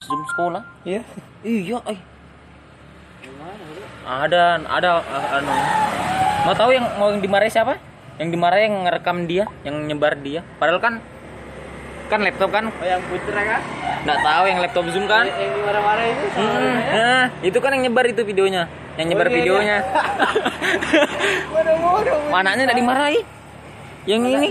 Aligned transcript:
Zoom 0.00 0.22
sekolah? 0.32 0.64
Iya. 0.88 1.04
Iya, 1.44 1.78
eh. 1.84 2.00
Ada, 4.08 4.56
ada 4.64 4.90
ah, 5.04 5.36
anu. 5.36 5.52
Mau 6.48 6.54
tahu 6.56 6.72
yang 6.72 6.88
mau 6.96 7.12
yang 7.12 7.20
dimarahi 7.20 7.52
siapa? 7.52 7.76
Yang 8.16 8.28
dimarahi 8.40 8.72
yang 8.72 8.76
ngerekam 8.88 9.28
dia, 9.28 9.44
yang 9.68 9.84
nyebar 9.84 10.16
dia. 10.16 10.40
Padahal 10.56 10.80
kan 10.80 10.94
kan 12.08 12.20
laptop 12.24 12.52
kan 12.52 12.68
Oh 12.68 12.84
yang 12.84 13.00
putra 13.08 13.40
kan? 13.40 13.60
nggak 14.04 14.18
tahu 14.20 14.44
yang 14.44 14.58
laptop 14.60 14.84
zoom 14.92 15.08
kan 15.08 15.24
Yang 15.24 15.64
marah-marah 15.64 16.04
itu. 16.12 16.26
Hmm, 16.36 16.76
nah, 16.92 17.24
itu 17.40 17.56
kan 17.56 17.70
yang 17.72 17.82
nyebar 17.88 18.04
itu 18.04 18.20
videonya 18.20 18.68
yang 19.00 19.08
nyebar 19.08 19.26
Oh, 19.28 19.32
iya, 19.32 19.36
videonya 19.40 19.76
Waduh, 21.56 21.76
waduh. 21.80 22.36
anaknya 22.36 22.62
nggak 22.68 22.80
dimarahi 22.84 23.20
yang 24.04 24.22
ini 24.28 24.48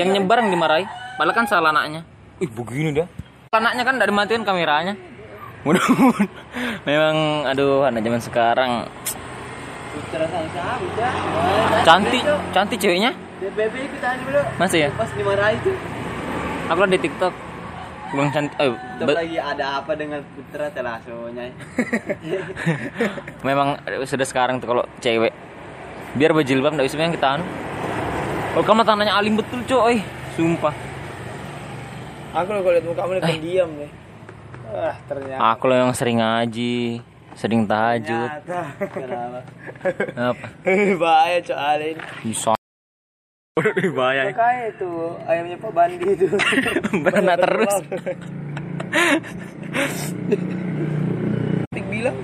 yang 0.00 0.08
nyebar 0.16 0.40
yang 0.40 0.48
dimarahi 0.48 0.88
padahal 1.20 1.36
kan 1.36 1.44
salah 1.44 1.76
anaknya 1.76 2.08
ih 2.38 2.50
begini 2.50 2.94
dah. 2.94 3.08
Anaknya 3.50 3.82
kan 3.82 3.94
nggak 3.98 4.10
dimatiin 4.10 4.44
kameranya. 4.46 4.94
Waduh, 5.66 5.82
memang 6.88 7.46
aduh 7.50 7.82
anak 7.82 8.06
zaman 8.06 8.22
sekarang. 8.22 8.70
Cantik 11.82 12.22
cantik 12.54 12.78
ceweknya. 12.78 13.12
Masih 14.58 14.86
ya? 14.86 14.90
Pas 14.94 15.10
dimarahin 15.14 15.58
tuh. 15.66 15.76
aku 16.70 16.86
di 16.86 16.98
tiktok. 17.00 17.34
Bang 18.08 18.32
cantik 18.32 18.56
eh, 18.56 18.72
lagi 19.04 19.36
ada 19.36 19.82
apa 19.82 19.92
dengan 19.98 20.22
putra 20.32 20.70
telasonya. 20.70 21.52
memang 23.46 23.76
sudah 24.06 24.26
sekarang 24.26 24.62
tuh 24.62 24.68
kalau 24.70 24.84
cewek. 25.02 25.34
Biar 26.14 26.32
berjilbab 26.32 26.78
nggak 26.78 26.86
bisa 26.86 26.96
yang 27.02 27.12
kita 27.12 27.36
anu. 27.36 27.44
Oh 28.56 28.64
kamu 28.64 28.86
tanahnya 28.86 29.12
alim 29.12 29.36
betul 29.36 29.60
coy 29.68 30.00
sumpah 30.38 30.87
Aku 32.38 32.48
loh 32.54 32.62
kalau 32.62 32.74
lihat 32.74 32.86
muka 32.86 33.00
kamu 33.02 33.12
nih 33.12 33.22
pendiam 33.24 33.70
nih. 33.74 33.90
Wah, 34.68 34.94
ternyata. 35.08 35.40
aku 35.48 35.64
loh 35.64 35.78
yang 35.80 35.92
sering 35.96 36.20
ngaji 36.20 37.00
sering 37.32 37.64
tahajud 37.64 38.30
Kenapa? 38.92 39.40
apa 40.12 40.46
Bahaya 41.00 41.38
soal 41.40 41.80
ini. 41.80 42.02
bisa 42.20 42.52
udah 43.56 43.72
bahaya 43.90 44.22
Kayak 44.28 44.76
itu 44.76 44.90
ayamnya 45.24 45.56
Pak 45.56 45.72
Bandi 45.72 46.04
itu. 46.04 46.26
beranak 47.06 47.36
terus 47.40 47.74
Tik 51.68 51.84
bilang, 51.88 52.16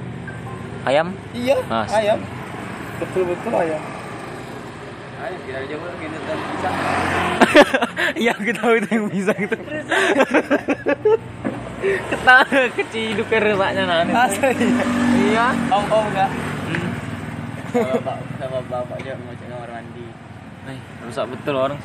ayam 0.84 1.08
iya, 1.32 1.56
Mas. 1.64 1.90
ayam. 1.92 2.18
Betul-betul 3.00 3.52
ayam. 3.54 3.80
Kita 5.24 5.58
aja 5.64 5.74
kan 5.80 5.94
bisa. 6.44 6.68
kita 8.44 8.60
tahu 8.60 8.72
itu 8.76 8.88
yang 8.92 9.06
bisa 9.08 9.32
gitu 9.36 9.56
ketawa 11.84 12.60
keciduk 12.72 13.26
ke 13.28 13.36
rusaknya 13.44 13.84
nanti 13.84 14.12
Masa 14.12 14.48
iya? 14.56 14.76
iya 15.20 15.46
Om 15.68 15.84
om 15.92 16.04
enggak? 16.08 16.30
Sama 17.74 17.90
bapak 18.00 18.16
sama 18.40 18.58
bapak 18.70 18.96
aja 19.02 19.12
ngecek 19.18 19.46
kamar 19.50 19.70
mandi. 19.74 20.06
Eh, 20.70 20.78
rusak 21.04 21.24
betul 21.28 21.54
orang 21.58 21.78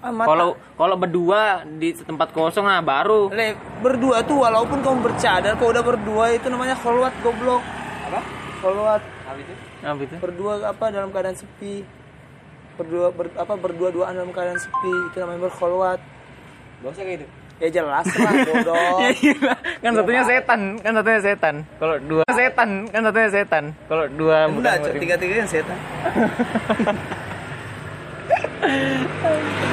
Ah, 0.00 0.16
kalau 0.16 0.56
kalau 0.80 0.96
berdua 0.96 1.60
di 1.76 1.92
tempat 1.92 2.32
kosong 2.32 2.64
nah 2.64 2.80
baru 2.80 3.28
Le, 3.28 3.52
berdua 3.84 4.24
tuh 4.24 4.40
walaupun 4.40 4.80
kamu 4.80 5.04
bercadar, 5.04 5.60
kalau 5.60 5.76
udah 5.76 5.84
berdua 5.84 6.32
itu 6.32 6.48
namanya 6.48 6.72
kholwat 6.72 7.12
goblok. 7.20 7.60
Apa? 8.08 8.24
Kholwat. 8.64 9.04
Apa 9.04 9.36
itu? 9.36 9.52
apa 9.84 10.00
itu 10.00 10.14
Berdua 10.16 10.52
apa 10.72 10.88
dalam 10.88 11.12
keadaan 11.12 11.36
sepi. 11.36 11.84
Berdua 12.80 13.12
ber, 13.12 13.28
apa 13.36 13.60
berdua-duaan 13.60 14.16
dalam 14.16 14.32
keadaan 14.32 14.56
sepi 14.56 14.88
itu 15.12 15.16
namanya 15.20 15.52
berkholwat. 15.52 16.00
Usah 16.80 17.04
kayak 17.04 17.20
itu. 17.20 17.26
Ya 17.60 17.68
jelas 17.68 18.08
lah 18.08 18.32
bodoh. 18.48 19.04
Ya 19.04 19.12
gila. 19.12 19.52
kan 19.84 19.92
satunya 19.92 20.24
setan, 20.24 20.60
kan 20.80 20.92
satunya 20.96 21.20
setan. 21.20 21.54
Kalau 21.76 21.96
dua 22.00 22.24
setan, 22.32 22.70
kan 22.88 23.00
satunya 23.04 23.28
setan. 23.28 23.64
Kalau 23.84 24.08
dua 24.16 24.48
Enggak, 24.48 24.80
bukan 24.80 24.96
tiga-tiganya 24.96 25.44
setan. 25.44 25.76